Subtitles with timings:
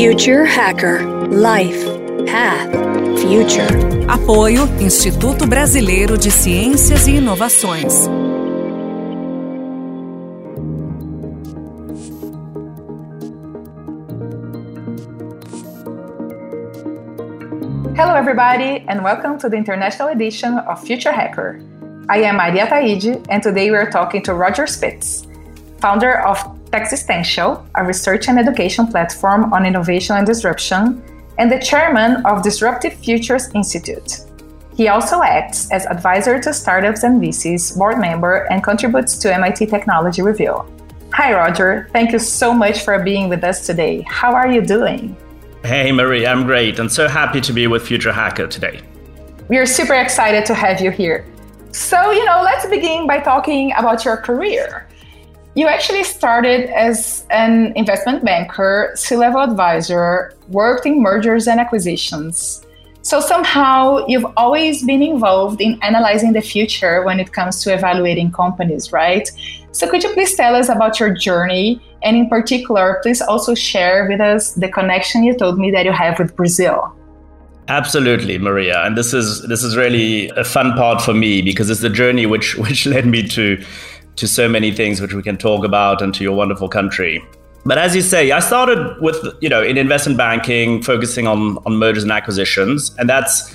[0.00, 1.84] Future Hacker Life
[2.24, 2.70] Path
[3.18, 3.66] Future.
[4.06, 8.06] Apoio Instituto Brasileiro de Ciências e Inovações.
[17.96, 21.58] Hello, everybody, and welcome to the international edition of Future Hacker.
[22.08, 25.26] I am Maria Taide, and today we are talking to Roger Spitz,
[25.80, 31.02] founder of Techistential, a research and education platform on innovation and disruption,
[31.38, 34.20] and the chairman of Disruptive Futures Institute.
[34.76, 39.66] He also acts as advisor to startups and VCs, board member, and contributes to MIT
[39.66, 40.62] Technology Review.
[41.12, 41.88] Hi, Roger.
[41.92, 44.04] Thank you so much for being with us today.
[44.06, 45.16] How are you doing?
[45.64, 48.80] Hey, Marie, I'm great and so happy to be with Future Hacker today.
[49.48, 51.26] We are super excited to have you here.
[51.72, 54.87] So, you know, let's begin by talking about your career.
[55.58, 62.64] You actually started as an investment banker, C level advisor, worked in mergers and acquisitions.
[63.02, 68.30] So somehow you've always been involved in analyzing the future when it comes to evaluating
[68.30, 69.28] companies, right?
[69.72, 71.82] So could you please tell us about your journey?
[72.04, 75.90] And in particular, please also share with us the connection you told me that you
[75.90, 76.94] have with Brazil.
[77.66, 78.84] Absolutely, Maria.
[78.84, 82.26] And this is this is really a fun part for me because it's the journey
[82.26, 83.60] which which led me to
[84.18, 87.24] to so many things which we can talk about and to your wonderful country.
[87.64, 91.74] But as you say, I started with, you know, in investment banking, focusing on, on
[91.74, 92.94] mergers and acquisitions.
[92.98, 93.54] And that's,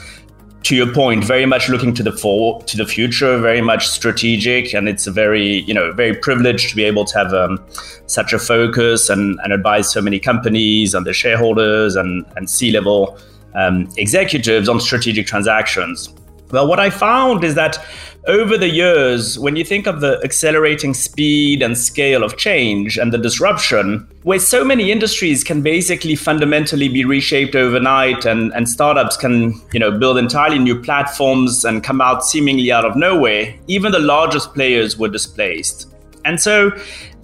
[0.64, 4.74] to your point, very much looking to the for, to the future, very much strategic.
[4.74, 7.60] And it's a very, you know, very privileged to be able to have um,
[8.06, 13.18] such a focus and, and advise so many companies and their shareholders and, and C-level
[13.56, 16.14] um, executives on strategic transactions.
[16.52, 17.84] Well, what I found is that
[18.28, 23.12] over the years, when you think of the accelerating speed and scale of change and
[23.12, 29.18] the disruption, where so many industries can basically fundamentally be reshaped overnight and, and startups
[29.18, 33.92] can, you know, build entirely new platforms and come out seemingly out of nowhere, even
[33.92, 35.94] the largest players were displaced.
[36.24, 36.72] And so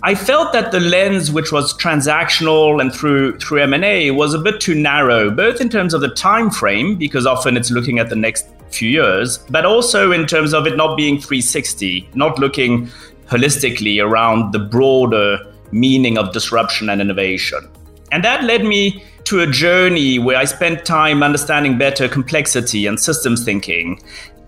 [0.04, 4.34] I felt that the lens, which was transactional and through through M and A, was
[4.34, 8.00] a bit too narrow, both in terms of the time frame, because often it's looking
[8.00, 12.40] at the next few years, but also in terms of it not being 360, not
[12.40, 12.90] looking
[13.28, 15.40] holistically around the broader
[15.72, 17.70] meaning of disruption and innovation.
[18.12, 23.00] And that led me to a journey where I spent time understanding better complexity and
[23.00, 24.02] systems thinking,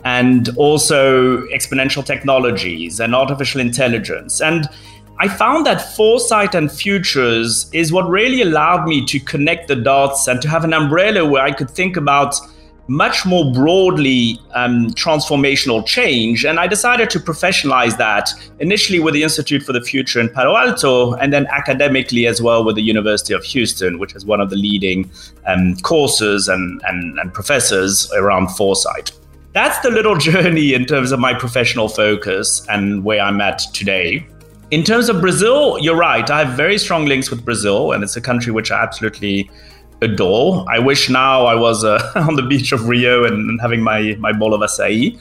[0.04, 4.42] and also exponential technologies and artificial intelligence.
[4.42, 4.68] And
[5.20, 10.28] I found that foresight and futures is what really allowed me to connect the dots
[10.28, 12.36] and to have an umbrella where I could think about
[12.91, 16.44] much more broadly um, transformational change.
[16.44, 18.29] And I decided to professionalize that
[18.59, 22.66] initially with the Institute for the Future in Palo Alto, and then academically as well
[22.66, 25.09] with the University of Houston, which is one of the leading
[25.47, 29.13] um, courses and, and, and professors around foresight.
[29.53, 34.28] That's the little journey in terms of my professional focus and where I'm at today.
[34.69, 36.29] In terms of Brazil, you're right.
[36.29, 39.50] I have very strong links with Brazil, and it's a country which I absolutely
[40.01, 40.66] adore.
[40.69, 44.16] I wish now I was uh, on the beach of Rio and, and, having my,
[44.19, 45.17] my bowl of acai.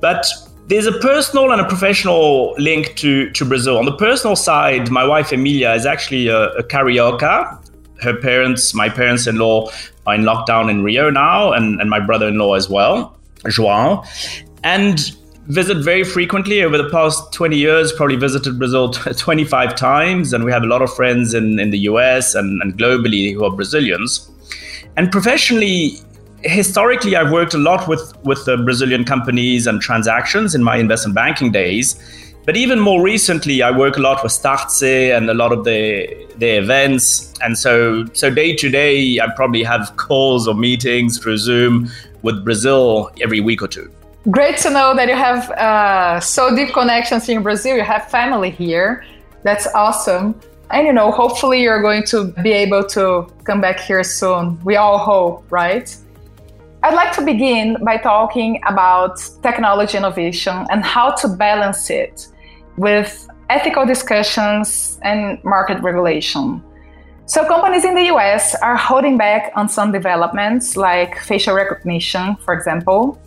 [0.00, 0.26] But
[0.68, 3.78] there's a personal and a professional link to, to Brazil.
[3.78, 7.62] On the personal side, my wife Emilia is actually a, a carioca.
[8.00, 9.70] Her parents, my parents in law,
[10.06, 14.06] are in lockdown in Rio now, and, and my brother in law as well, João.
[14.62, 15.16] And
[15.48, 20.50] visit very frequently over the past 20 years probably visited brazil 25 times and we
[20.50, 24.30] have a lot of friends in, in the us and, and globally who are brazilians.
[24.96, 26.00] And professionally
[26.42, 31.14] historically i've worked a lot with with the brazilian companies and transactions in my investment
[31.14, 31.96] banking days.
[32.44, 36.26] But even more recently i work a lot with startse and a lot of the
[36.38, 37.32] the events.
[37.40, 41.88] And so so day to day i probably have calls or meetings through zoom
[42.22, 43.90] with brazil every week or two
[44.30, 47.76] Great to know that you have uh, so deep connections in Brazil.
[47.76, 49.04] You have family here.
[49.44, 50.40] That's awesome.
[50.72, 54.58] And you know, hopefully you're going to be able to come back here soon.
[54.64, 55.94] We all hope, right?
[56.82, 62.26] I'd like to begin by talking about technology innovation and how to balance it
[62.76, 66.64] with ethical discussions and market regulation.
[67.26, 72.54] So, companies in the US are holding back on some developments like facial recognition, for
[72.54, 73.20] example,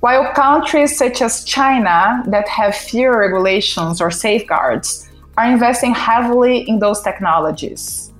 [0.00, 6.78] while countries such as China, that have fewer regulations or safeguards, are investing heavily in
[6.78, 8.12] those technologies.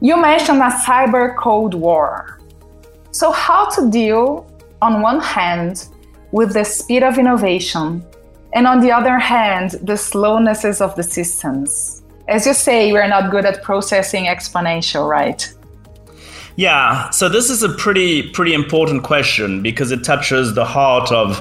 [0.00, 2.38] You mentioned a cyber cold war.
[3.10, 4.50] So, how to deal,
[4.80, 5.88] on one hand,
[6.32, 8.04] with the speed of innovation,
[8.54, 12.02] and on the other hand, the slownesses of the systems?
[12.28, 15.52] As you say, we're not good at processing exponential, right?
[16.58, 21.40] Yeah, so this is a pretty pretty important question because it touches the heart of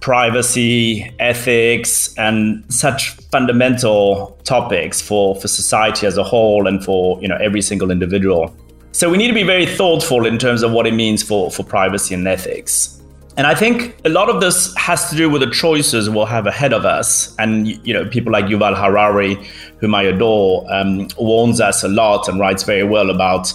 [0.00, 7.26] privacy, ethics, and such fundamental topics for, for society as a whole and for you
[7.26, 8.56] know every single individual.
[8.92, 11.64] So we need to be very thoughtful in terms of what it means for, for
[11.64, 13.02] privacy and ethics.
[13.36, 16.46] And I think a lot of this has to do with the choices we'll have
[16.46, 17.34] ahead of us.
[17.40, 19.36] And you know, people like Yuval Harari,
[19.78, 23.52] whom I adore, um, warns us a lot and writes very well about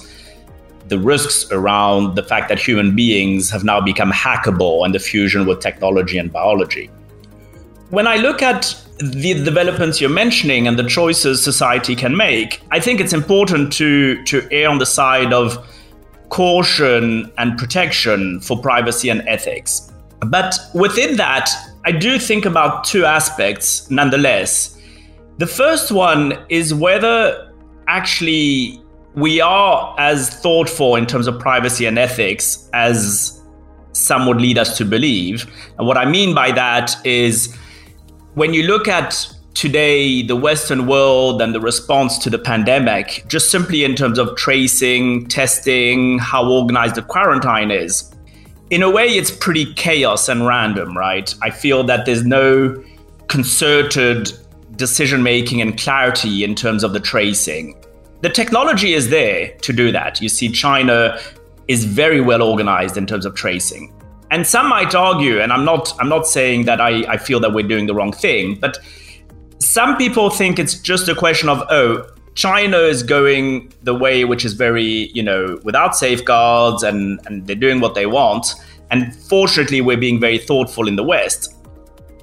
[0.89, 5.45] the risks around the fact that human beings have now become hackable and the fusion
[5.45, 6.89] with technology and biology.
[7.89, 12.79] When I look at the developments you're mentioning and the choices society can make, I
[12.79, 15.65] think it's important to, to err on the side of
[16.29, 19.91] caution and protection for privacy and ethics.
[20.19, 21.49] But within that,
[21.85, 24.77] I do think about two aspects nonetheless.
[25.37, 27.51] The first one is whether
[27.87, 28.83] actually
[29.19, 33.41] we are as thoughtful in terms of privacy and ethics as
[33.91, 35.51] some would lead us to believe.
[35.77, 37.55] And what I mean by that is
[38.35, 43.51] when you look at today the Western world and the response to the pandemic, just
[43.51, 48.13] simply in terms of tracing, testing, how organized the quarantine is,
[48.69, 51.33] in a way, it's pretty chaos and random, right?
[51.41, 52.81] I feel that there's no
[53.27, 54.31] concerted
[54.75, 57.75] decision making and clarity in terms of the tracing
[58.21, 60.21] the technology is there to do that.
[60.21, 61.19] You see, China
[61.67, 63.93] is very well organized in terms of tracing.
[64.31, 67.53] And some might argue, and I'm not, I'm not saying that I, I feel that
[67.53, 68.79] we're doing the wrong thing, but
[69.59, 74.45] some people think it's just a question of, oh, China is going the way which
[74.45, 78.55] is very, you know, without safeguards and, and they're doing what they want.
[78.91, 81.55] And fortunately, we're being very thoughtful in the West.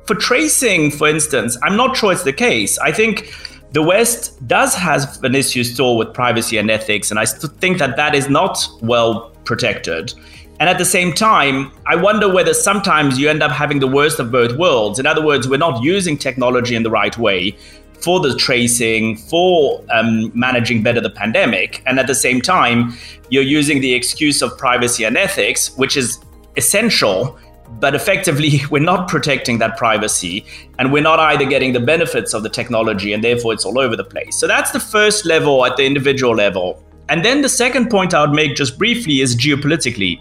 [0.07, 2.79] For tracing, for instance, I'm not sure it's the case.
[2.79, 3.33] I think
[3.77, 7.95] the West does have an issue still with privacy and ethics, and I think that
[7.97, 10.15] that is not well protected.
[10.59, 14.19] And at the same time, I wonder whether sometimes you end up having the worst
[14.19, 14.99] of both worlds.
[14.99, 17.55] In other words, we're not using technology in the right way
[18.01, 21.83] for the tracing, for um, managing better the pandemic.
[21.85, 22.95] And at the same time,
[23.29, 26.19] you're using the excuse of privacy and ethics, which is
[26.57, 27.39] essential
[27.81, 30.45] but effectively we're not protecting that privacy
[30.79, 33.97] and we're not either getting the benefits of the technology and therefore it's all over
[33.97, 34.37] the place.
[34.37, 36.83] So that's the first level at the individual level.
[37.09, 40.21] And then the second point i would make just briefly is geopolitically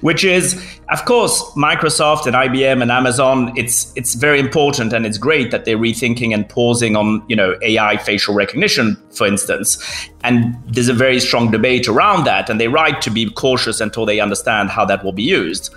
[0.00, 0.54] which is
[0.90, 5.64] of course microsoft and ibm and amazon it's it's very important and it's great that
[5.64, 9.78] they're rethinking and pausing on you know ai facial recognition for instance.
[10.22, 14.06] And there's a very strong debate around that and they're right to be cautious until
[14.06, 15.74] they understand how that will be used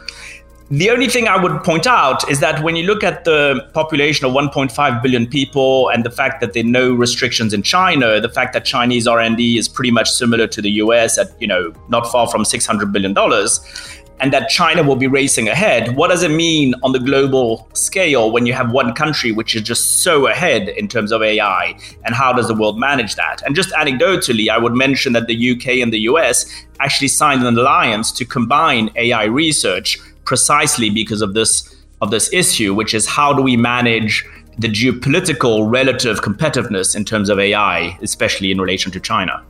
[0.69, 4.25] the only thing I would point out is that when you look at the population
[4.25, 8.27] of 1.5 billion people and the fact that there are no restrictions in China, the
[8.29, 12.11] fact that Chinese R&D is pretty much similar to the US at, you know, not
[12.11, 13.61] far from 600 billion dollars,
[14.19, 18.31] and that China will be racing ahead, what does it mean on the global scale
[18.31, 21.77] when you have one country which is just so ahead in terms of AI?
[22.03, 23.41] And how does the world manage that?
[23.45, 26.45] And just anecdotally, I would mention that the UK and the US
[26.79, 32.75] actually signed an alliance to combine AI research precisely because of this of this issue,
[32.75, 34.23] which is how do we manage
[34.59, 39.43] the geopolitical relative competitiveness in terms of AI, especially in relation to China.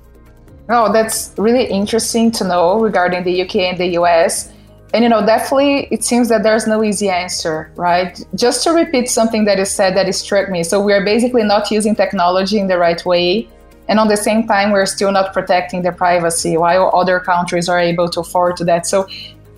[0.70, 4.54] Oh, that's really interesting to know regarding the UK and the US.
[4.94, 8.20] And you know, definitely it seems that there's no easy answer, right?
[8.36, 10.64] Just to repeat something that is said that struck me.
[10.64, 13.50] So we are basically not using technology in the right way.
[13.90, 17.80] And on the same time, we're still not protecting their privacy while other countries are
[17.80, 18.86] able to afford to that.
[18.86, 19.08] So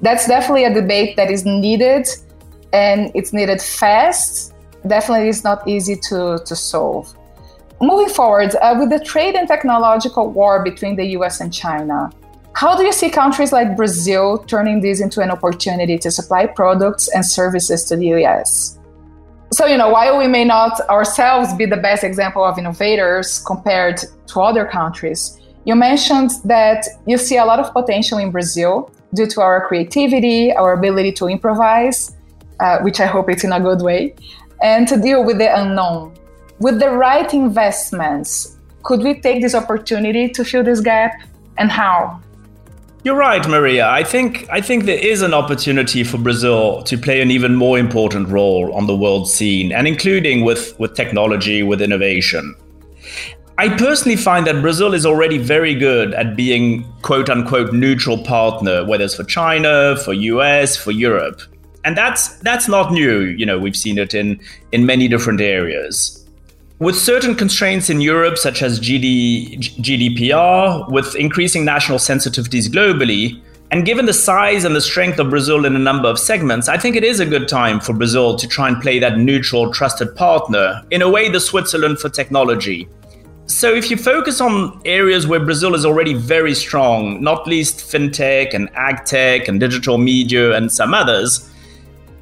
[0.01, 2.07] that's definitely a debate that is needed
[2.73, 4.53] and it's needed fast.
[4.87, 7.13] Definitely, it's not easy to, to solve.
[7.81, 12.09] Moving forward, uh, with the trade and technological war between the US and China,
[12.53, 17.07] how do you see countries like Brazil turning this into an opportunity to supply products
[17.09, 18.77] and services to the US?
[19.51, 23.97] So, you know, while we may not ourselves be the best example of innovators compared
[24.27, 29.27] to other countries, you mentioned that you see a lot of potential in Brazil due
[29.27, 32.15] to our creativity, our ability to improvise,
[32.59, 34.15] uh, which I hope it's in a good way,
[34.61, 36.13] and to deal with the unknown.
[36.59, 41.13] With the right investments, could we take this opportunity to fill this gap
[41.57, 42.19] and how?
[43.03, 43.87] You're right, Maria.
[43.87, 47.79] I think I think there is an opportunity for Brazil to play an even more
[47.79, 52.55] important role on the world scene, and including with, with technology, with innovation.
[53.59, 58.85] I personally find that Brazil is already very good at being quote unquote neutral partner,
[58.85, 61.41] whether it's for China, for US, for Europe.
[61.83, 63.19] And that's that's not new.
[63.19, 64.39] You know, we've seen it in
[64.71, 66.15] in many different areas.
[66.87, 73.85] with certain constraints in Europe, such as GD, GDPR, with increasing national sensitivities globally, and
[73.85, 76.95] given the size and the strength of Brazil in a number of segments, I think
[76.95, 80.81] it is a good time for Brazil to try and play that neutral, trusted partner,
[80.89, 82.87] in a way, the Switzerland for technology.
[83.49, 88.53] So, if you focus on areas where Brazil is already very strong, not least fintech
[88.53, 91.49] and agtech and digital media and some others,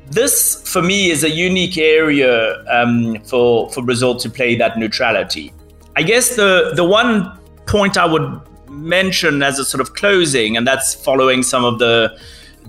[0.10, 5.51] this for me is a unique area um, for for Brazil to play that neutrality.
[5.98, 10.65] I guess the the one point I would mention as a sort of closing, and
[10.65, 12.17] that's following some of the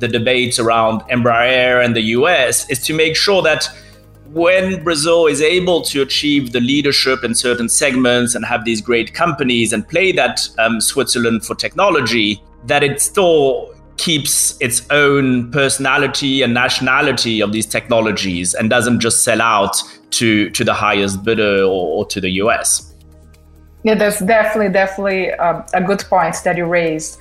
[0.01, 3.71] the debates around Embraer and the US, is to make sure that
[4.33, 9.15] when Brazil is able to achieve the leadership in certain segments and have these great
[9.15, 16.43] companies and play that um, Switzerland for technology, that it still keeps its own personality
[16.43, 19.77] and nationality of these technologies and doesn't just sell out
[20.11, 22.95] to to the highest bidder or, or to the US.
[23.83, 27.19] Yeah, that's definitely definitely uh, a good point that you raised.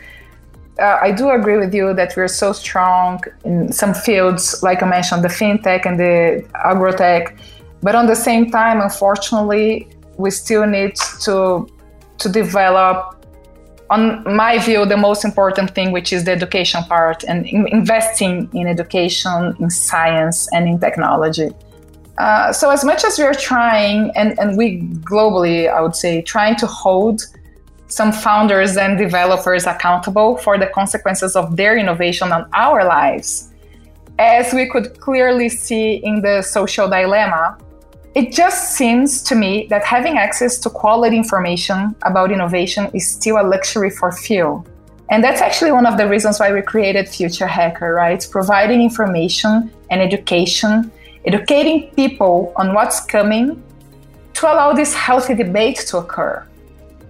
[0.79, 4.87] Uh, I do agree with you that we're so strong in some fields, like I
[4.87, 7.37] mentioned, the fintech and the agrotech.
[7.81, 11.67] But on the same time, unfortunately, we still need to
[12.19, 13.17] to develop
[13.89, 18.49] on my view, the most important thing, which is the education part and in investing
[18.53, 21.49] in education, in science, and in technology.
[22.17, 24.81] Uh, so, as much as we are trying, and, and we
[25.11, 27.21] globally, I would say, trying to hold
[27.87, 33.53] some founders and developers accountable for the consequences of their innovation on our lives,
[34.19, 37.57] as we could clearly see in the social dilemma
[38.17, 43.39] it just seems to me that having access to quality information about innovation is still
[43.39, 44.65] a luxury for few.
[45.11, 48.27] And that's actually one of the reasons why we created Future Hacker, right?
[48.31, 50.91] Providing information and education,
[51.25, 53.61] educating people on what's coming
[54.33, 56.43] to allow this healthy debate to occur,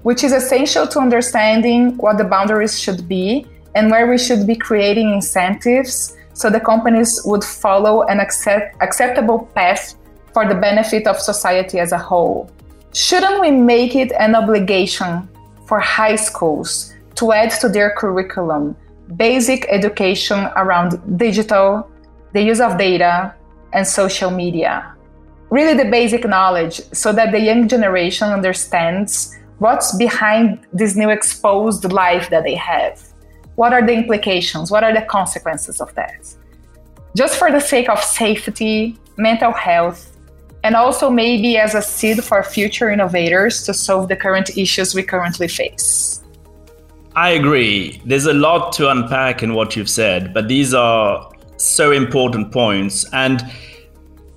[0.03, 4.55] which is essential to understanding what the boundaries should be and where we should be
[4.55, 9.95] creating incentives so the companies would follow an accept- acceptable path
[10.33, 12.49] for the benefit of society as a whole.
[12.93, 15.27] Shouldn't we make it an obligation
[15.65, 18.75] for high schools to add to their curriculum
[19.15, 21.89] basic education around digital,
[22.33, 23.33] the use of data,
[23.73, 24.93] and social media?
[25.49, 31.91] Really, the basic knowledge so that the young generation understands what's behind this new exposed
[31.91, 33.01] life that they have.
[33.55, 34.69] What are the implications?
[34.69, 36.35] What are the consequences of that?
[37.15, 40.15] Just for the sake of safety, mental health,
[40.63, 45.01] and also maybe as a seed for future innovators to solve the current issues we
[45.01, 46.21] currently face.
[47.15, 47.99] I agree.
[48.05, 53.11] There's a lot to unpack in what you've said, but these are so important points.
[53.11, 53.41] And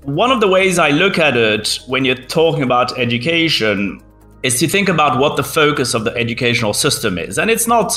[0.05, 4.01] one of the ways I look at it when you're talking about education
[4.43, 7.39] is to think about what the focus of the educational system is.
[7.39, 7.95] And it's not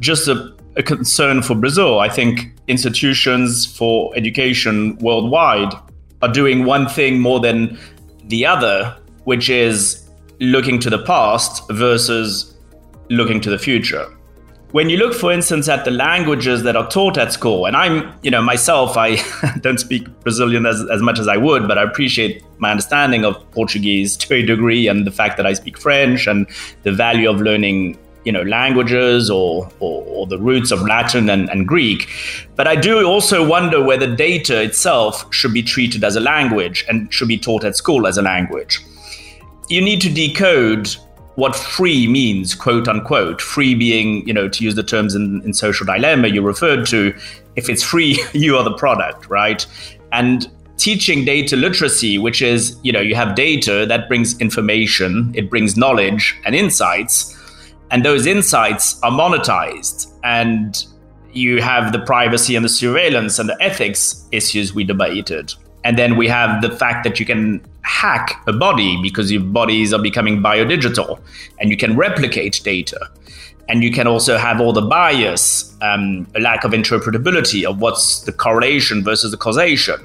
[0.00, 2.00] just a, a concern for Brazil.
[2.00, 5.74] I think institutions for education worldwide
[6.22, 7.78] are doing one thing more than
[8.24, 10.08] the other, which is
[10.40, 12.56] looking to the past versus
[13.10, 14.06] looking to the future.
[14.72, 18.10] When you look, for instance, at the languages that are taught at school, and I'm,
[18.22, 19.16] you know, myself, I
[19.60, 23.50] don't speak Brazilian as, as much as I would, but I appreciate my understanding of
[23.50, 26.46] Portuguese to a degree and the fact that I speak French and
[26.84, 31.50] the value of learning you know languages or, or, or, the roots of Latin and,
[31.50, 32.08] and Greek.
[32.54, 37.12] But I do also wonder whether data itself should be treated as a language and
[37.12, 38.80] should be taught at school as a language.
[39.68, 40.94] You need to decode
[41.36, 43.40] what free means, quote unquote.
[43.40, 47.14] Free being, you know, to use the terms in, in social dilemma you referred to,
[47.56, 49.66] if it's free, you are the product, right?
[50.12, 55.48] And teaching data literacy, which is, you know, you have data that brings information, it
[55.48, 57.38] brings knowledge and insights
[57.92, 60.86] and those insights are monetized and
[61.32, 65.52] you have the privacy and the surveillance and the ethics issues we debated
[65.84, 69.92] and then we have the fact that you can hack a body because your bodies
[69.92, 71.20] are becoming biodigital
[71.58, 73.10] and you can replicate data.
[73.68, 78.20] And you can also have all the bias um, a lack of interpretability of what's
[78.22, 79.96] the correlation versus the causation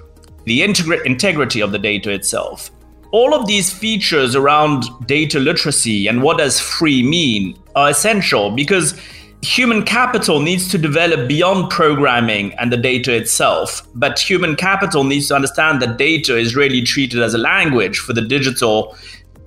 [0.47, 2.71] the integrity of the data itself.
[3.11, 8.97] All of these features around data literacy and what does free mean are essential because
[9.41, 13.87] human capital needs to develop beyond programming and the data itself.
[13.93, 18.13] But human capital needs to understand that data is really treated as a language for
[18.13, 18.95] the digital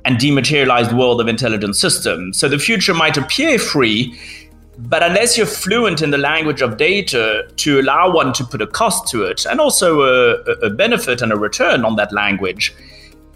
[0.04, 2.38] and dematerialized world of intelligent systems.
[2.38, 4.18] So the future might appear free,
[4.78, 8.66] but unless you're fluent in the language of data to allow one to put a
[8.66, 12.74] cost to it and also a, a benefit and a return on that language,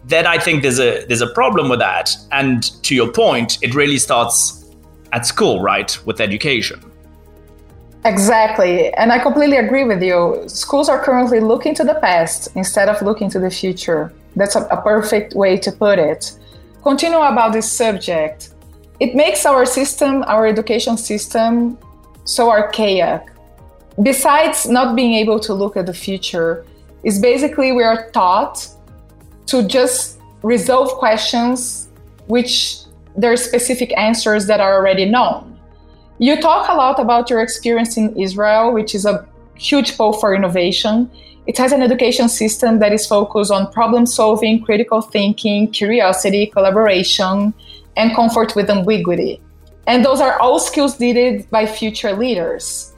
[0.06, 2.16] then I think there's a there's a problem with that.
[2.32, 4.63] And to your point, it really starts
[5.14, 6.80] at school, right, with education.
[8.04, 8.92] Exactly.
[8.94, 10.42] And I completely agree with you.
[10.46, 14.12] Schools are currently looking to the past instead of looking to the future.
[14.36, 16.38] That's a, a perfect way to put it.
[16.82, 18.50] Continue about this subject.
[19.00, 21.78] It makes our system, our education system,
[22.24, 23.22] so archaic.
[24.02, 26.66] Besides not being able to look at the future,
[27.04, 28.66] is basically we are taught
[29.46, 31.88] to just resolve questions
[32.26, 32.83] which
[33.16, 35.58] there are specific answers that are already known.
[36.18, 40.34] You talk a lot about your experience in Israel, which is a huge pull for
[40.34, 41.10] innovation.
[41.46, 47.52] It has an education system that is focused on problem solving, critical thinking, curiosity, collaboration,
[47.96, 49.40] and comfort with ambiguity.
[49.86, 52.92] And those are all skills needed by future leaders.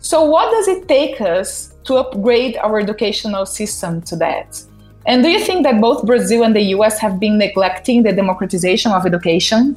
[0.00, 4.60] So, what does it take us to upgrade our educational system to that?
[5.06, 8.92] And do you think that both Brazil and the US have been neglecting the democratization
[8.92, 9.76] of education?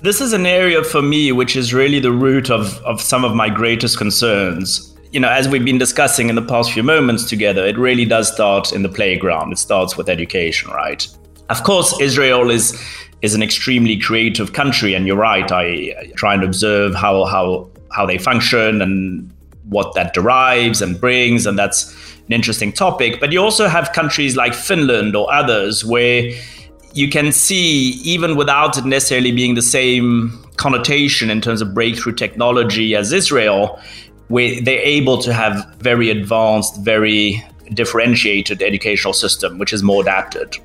[0.00, 3.34] This is an area for me which is really the root of, of some of
[3.34, 4.96] my greatest concerns.
[5.10, 8.32] You know, as we've been discussing in the past few moments together, it really does
[8.32, 9.52] start in the playground.
[9.52, 11.08] It starts with education, right?
[11.48, 12.80] Of course, Israel is
[13.20, 15.50] is an extremely creative country, and you're right.
[15.50, 19.32] I, I try and observe how how how they function and
[19.64, 21.94] what that derives and brings, and that's
[22.28, 23.20] an interesting topic.
[23.20, 26.30] But you also have countries like Finland or others where
[26.92, 32.14] you can see, even without it necessarily being the same connotation in terms of breakthrough
[32.14, 33.80] technology as Israel,
[34.28, 37.44] where they're able to have very advanced, very
[37.74, 40.56] differentiated educational system, which is more adapted.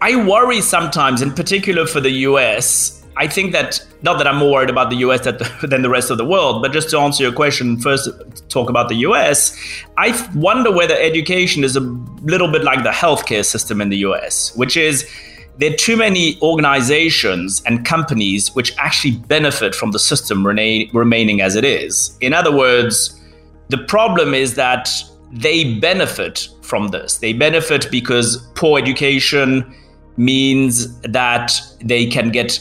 [0.00, 2.97] I worry sometimes, in particular for the US.
[3.18, 5.20] I think that not that I'm more worried about the US
[5.62, 8.08] than the rest of the world, but just to answer your question, first
[8.48, 9.56] talk about the US.
[9.96, 14.54] I wonder whether education is a little bit like the healthcare system in the US,
[14.56, 15.10] which is
[15.58, 21.40] there are too many organizations and companies which actually benefit from the system rena- remaining
[21.40, 22.16] as it is.
[22.20, 23.20] In other words,
[23.68, 24.88] the problem is that
[25.32, 27.16] they benefit from this.
[27.16, 29.74] They benefit because poor education
[30.16, 32.60] means that they can get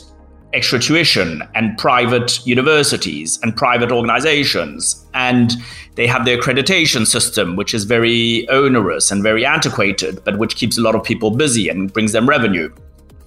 [0.57, 5.05] extra tuition and private universities and private organizations.
[5.13, 5.53] And
[5.93, 10.77] they have their accreditation system, which is very onerous and very antiquated, but which keeps
[10.77, 12.73] a lot of people busy and brings them revenue.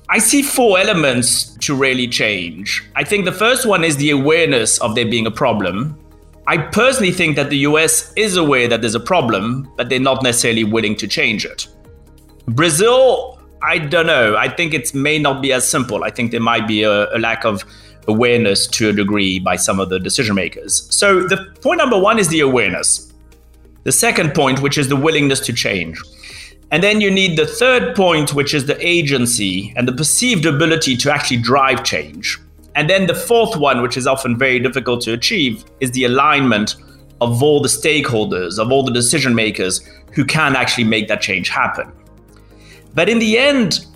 [0.09, 2.85] I see four elements to really change.
[2.97, 5.97] I think the first one is the awareness of there being a problem.
[6.49, 10.25] I personally think that the US is aware that there's a problem, but they're not
[10.25, 11.69] necessarily willing to change it.
[12.49, 14.37] Brazil, I don't know.
[14.37, 16.05] I think it may not be as simple.
[16.05, 17.65] I think there might be a, a lack of
[18.09, 20.87] awareness to a degree by some of the decision makers.
[20.95, 23.13] So, the point number one is the awareness.
[23.85, 26.01] The second point, which is the willingness to change.
[26.71, 30.97] And then you need the third point, which is the agency and the perceived ability
[30.99, 32.39] to actually drive change.
[32.77, 36.77] And then the fourth one, which is often very difficult to achieve, is the alignment
[37.21, 39.81] of all the stakeholders, of all the decision makers
[40.13, 41.93] who can actually make that change happen.
[42.95, 43.87] But in the end,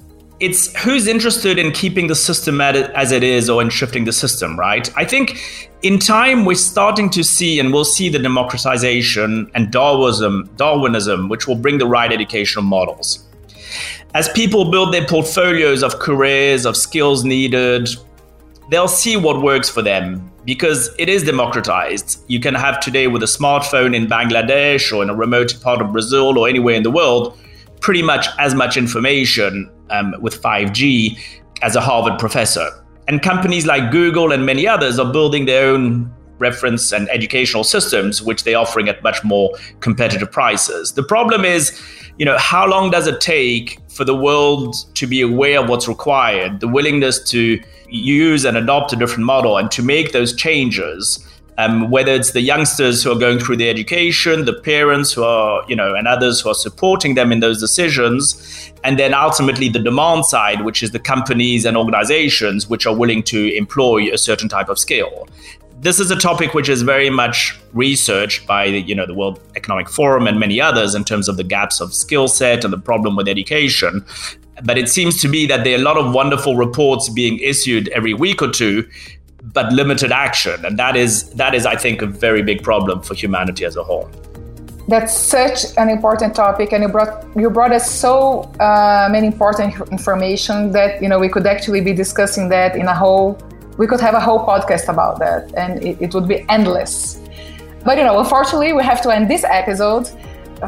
[0.40, 4.58] it's who's interested in keeping the system as it is or in shifting the system,
[4.58, 4.90] right?
[4.96, 10.50] I think in time we're starting to see and we'll see the democratization and Darwinism,
[10.56, 13.26] Darwinism, which will bring the right educational models.
[14.14, 17.88] As people build their portfolios of careers, of skills needed,
[18.70, 22.22] they'll see what works for them because it is democratized.
[22.28, 25.92] You can have today with a smartphone in Bangladesh or in a remote part of
[25.92, 27.38] Brazil or anywhere in the world
[27.84, 31.18] pretty much as much information um, with 5G
[31.60, 32.70] as a Harvard professor.
[33.08, 38.22] And companies like Google and many others are building their own reference and educational systems,
[38.22, 40.92] which they're offering at much more competitive prices.
[40.92, 41.78] The problem is,
[42.16, 45.86] you know, how long does it take for the world to be aware of what's
[45.86, 51.18] required, the willingness to use and adopt a different model and to make those changes?
[51.58, 55.64] Um, whether it's the youngsters who are going through the education, the parents who are,
[55.68, 59.78] you know, and others who are supporting them in those decisions, and then ultimately the
[59.78, 64.48] demand side, which is the companies and organizations which are willing to employ a certain
[64.48, 65.28] type of skill.
[65.80, 69.88] This is a topic which is very much researched by you know, the World Economic
[69.88, 73.16] Forum and many others in terms of the gaps of skill set and the problem
[73.16, 74.04] with education.
[74.64, 77.88] But it seems to be that there are a lot of wonderful reports being issued
[77.88, 78.88] every week or two,
[79.52, 83.14] but limited action and that is that is i think a very big problem for
[83.14, 84.10] humanity as a whole
[84.88, 89.74] that's such an important topic and you brought you brought us so uh, many important
[89.90, 93.38] information that you know we could actually be discussing that in a whole
[93.78, 97.20] we could have a whole podcast about that and it, it would be endless
[97.84, 100.08] but you know unfortunately we have to end this episode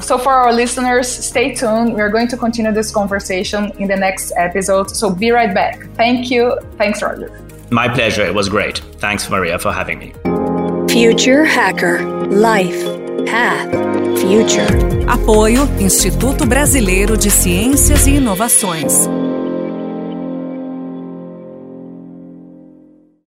[0.01, 1.95] So, for our listeners, stay tuned.
[1.95, 4.91] We are going to continue this conversation in the next episode.
[4.91, 5.89] So, be right back.
[5.95, 6.59] Thank you.
[6.77, 7.46] Thanks, Roger.
[7.71, 8.25] My pleasure.
[8.25, 8.79] It was great.
[8.99, 10.13] Thanks, Maria, for having me.
[10.89, 12.85] Future Hacker Life
[13.27, 13.71] Path
[14.21, 14.67] Future.
[15.07, 19.07] Apoio Instituto Brasileiro de Ciências e Inovações.